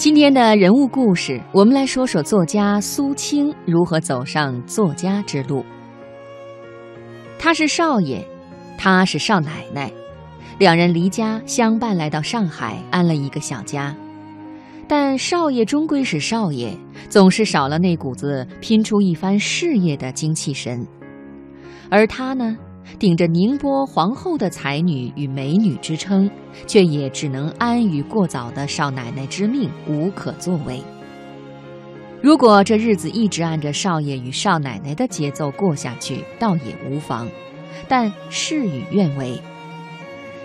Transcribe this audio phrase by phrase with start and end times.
[0.00, 5.62] 今天的人物故事，我们来说说作家苏青如何走上作家之路。
[7.38, 8.26] 他是少爷，
[8.78, 9.92] 她是少奶奶，
[10.58, 13.94] 两人离家相伴来到上海，安了一个小家。
[14.88, 16.74] 但少爷终归是少爷，
[17.10, 20.86] 总是少了那股子拼出一番事业的精气神，
[21.90, 22.56] 而他呢？
[22.98, 26.30] 顶着宁波皇后的才女与美女之称，
[26.66, 30.82] 却也只能安于过早的少奶奶之命，无可作为。
[32.20, 37.26] 如果这日子一直按着少爷与少奶奶的节奏过下去，倒也无妨。
[37.88, 39.40] 但事与愿违，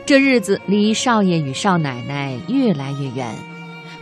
[0.06, 3.36] 这日子离少爷与少奶奶越来越远，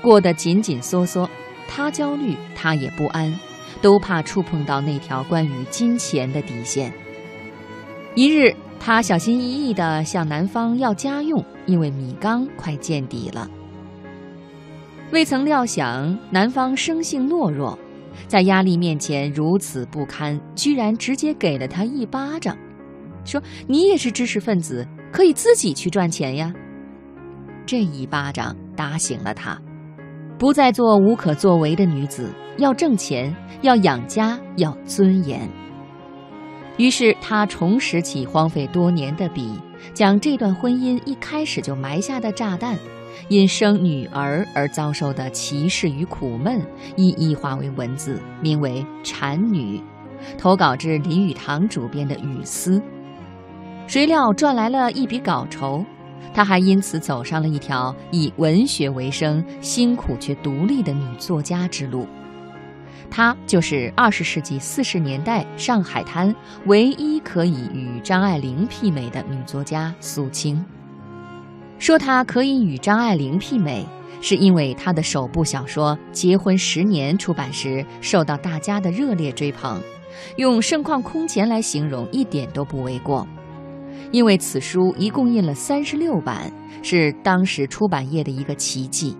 [0.02, 1.27] 过得紧紧缩缩。
[1.67, 3.33] 他焦虑，他也不安，
[3.81, 6.94] 都怕触碰到那条关于金钱的底线。
[8.16, 13.49] 一日，他小心翼翼地向男方要家用，因为米缸快见底了。
[15.12, 17.77] 未曾料想，男方生性懦弱，
[18.27, 22.55] 在压力面前如此不堪，居然直接给了他一巴掌，
[23.25, 26.53] 说：“你也是知识分子，可以自己去赚钱呀。”
[27.66, 29.59] 这一巴掌打醒了他，
[30.38, 35.50] 不再做无可作为的女子，要挣钱，要养家，要尊严。
[36.77, 39.53] 于是他重拾起荒废多年的笔，
[39.93, 42.77] 将这段婚姻一开始就埋下的炸弹，
[43.27, 46.61] 因生女儿而遭受的歧视与苦闷，
[46.95, 49.77] 一一化为文字，名为《产女》，
[50.38, 52.80] 投稿至林语堂主编的《语丝》。
[53.85, 55.85] 谁料赚来了一笔稿酬，
[56.33, 62.08] 他还因此走上了一条以文学为生、辛苦却独立的女作家之路。
[63.16, 70.66] 她就是二十世纪四十年代上海滩唯一可以与张爱玲媲美的女作家苏青。
[71.78, 73.86] 说她可以与张爱玲媲美，
[74.20, 79.80] 是因为她的首部小说《结婚十年》出版时受到大家的热烈追捧，
[80.38, 83.27] 用盛况空前来形容一点都不为过。
[84.11, 86.52] 因为此书一共印了三十六版，
[86.82, 89.16] 是当时出版业的一个奇迹。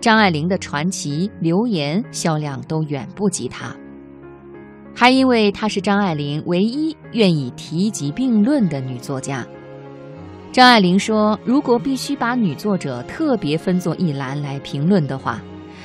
[0.00, 3.74] 张爱玲的传奇流言销量都远不及她，
[4.94, 9.46] 还因为她是张爱玲唯一愿意提及并论的女作家。
[10.52, 15.42] 张爱玲说：“如果必须把女作者特别分作一栏来评论的话，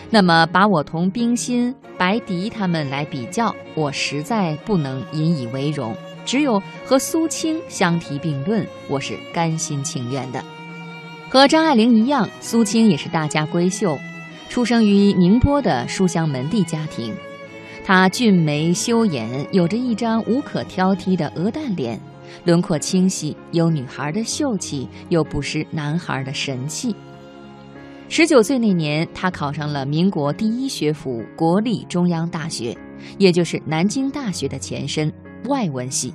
[0.09, 5.93] 那么把我同冰心、白狄他们来比较，我实在不能引以为荣。
[6.23, 10.41] 只有和苏青相提并论，我是甘心情愿的。”
[11.31, 13.97] 和张爱玲一样，苏青也是大家闺秀，
[14.49, 17.15] 出生于宁波的书香门第家庭。
[17.85, 21.97] 她俊眉修眼，有着一张无可挑剔的鹅蛋脸，
[22.43, 26.93] 轮廓清晰，有女孩的秀气，又不失男孩的神气。
[28.09, 32.77] 十九岁那年，她考上了民国第一学府国立中央大学，
[33.17, 35.09] 也就是南京大学的前身
[35.45, 36.13] 外文系。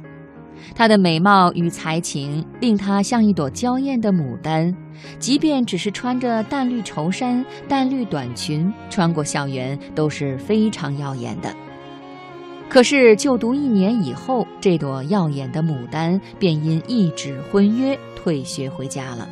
[0.74, 4.74] 她的美貌与才情令她像一朵娇艳的牡丹，
[5.18, 11.54] 即便只是穿着淡绿绸衫、淡绿短裙，穿过校园都是非常耀眼的。
[12.68, 19.28] 可是就读一年以后，这朵耀眼的牡丹便因一纸婚约退学回家了。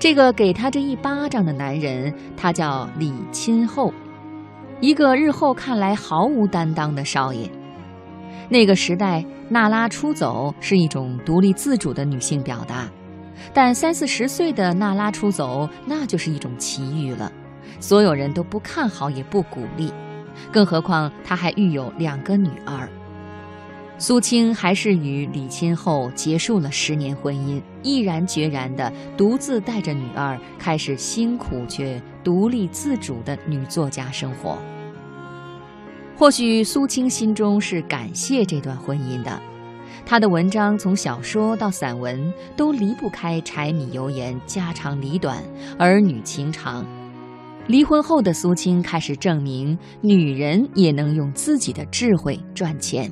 [0.00, 3.92] 这个给她这一巴掌的男人，他叫李钦厚，
[4.80, 7.48] 一个日后看来毫无担当的少爷。
[8.50, 12.88] 那个时代，娜拉出走是一种独立自主的女性表达，
[13.52, 17.30] 但三四十岁的娜拉出走，那就是一种奇遇了。
[17.78, 19.92] 所有人都不看好，也不鼓励，
[20.50, 22.88] 更何况她还育有两个女儿。
[23.98, 34.56] 苏青还是与李钦厚结束了十年婚姻，毅然决然地独自带着女儿，开始辛苦却独立自主的女作家生活。
[36.18, 39.40] 或许苏青心中是感谢这段婚姻的，
[40.04, 45.40] 她的文章从小说到散文都离不开柴米油盐、家长里短、
[45.78, 46.84] 儿女情长。
[47.68, 53.08] 离婚后的苏青开始证明，女人也能用自己的智慧赚钱。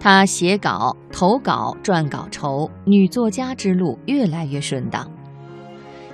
[0.00, 5.08] 她写稿、投稿、赚稿酬，女作家之路越来越顺当。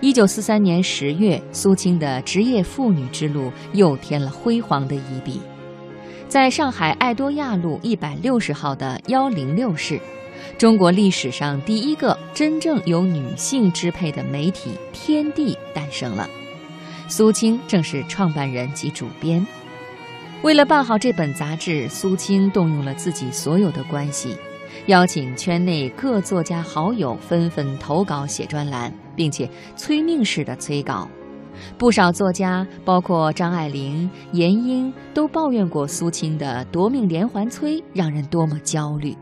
[0.03, 5.41] 一九四三年十月，苏青的职业妇女之路又添了辉煌的一笔。
[6.29, 10.00] 在上海爱多亚路一百六十号的幺零六室，
[10.59, 16.29] 中国历史上第一个真正由女性支配的媒体《天地》诞生了。
[17.09, 19.47] 苏青正是创办人及主编。
[20.43, 24.37] 为了办好这本杂志，苏青动用了自己所有的关系，
[24.87, 31.09] 邀请圈内各作家好友纷纷投稿写专栏，并且催命式的催稿。
[31.77, 39.17] 不少作家，包括张爱玲、闫英，都抱怨过苏青的夺命连环催让人多么焦虑。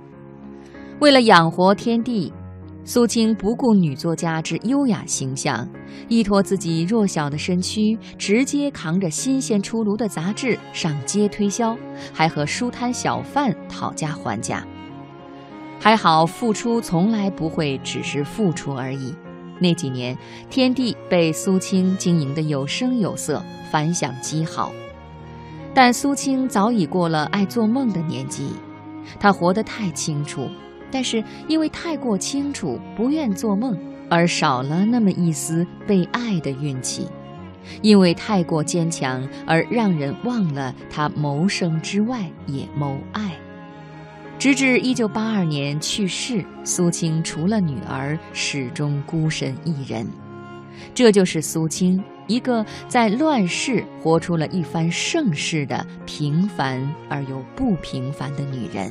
[1.01, 2.33] 为了养活天地，
[2.85, 5.69] 苏青不顾女作家之优雅形象，
[6.09, 11.77] 依托自己弱小的身躯，直接扛着新鲜出炉的杂志上街推销，
[12.13, 14.65] 还和书摊小贩讨价还价。
[15.81, 19.15] 还好，付出从来不会只是付出而已。
[19.63, 20.19] 那几年，
[20.51, 24.73] 天地被苏青经营得有声有色，反响极好。
[25.73, 28.49] 但苏青早已过了爱做梦的年纪，
[29.19, 30.51] 她活得太清楚，
[30.91, 33.79] 但是因为太过清楚，不愿做梦，
[34.11, 37.05] 而少了那么一丝被爱的运气；
[37.81, 43.33] 因为太过坚强，而让人忘了她谋生之外也谋爱。
[44.43, 50.05] 直至一九八二年去世，苏青除了女儿，始终孤身一人。
[50.93, 58.91] 这就是苏青，一个在乱世活出了一番盛世的平凡而又不平凡的女人。